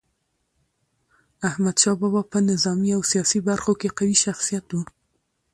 [1.49, 4.77] احمد شاه بابا په نظامي او سیاسي برخو کي قوي شخصیت و.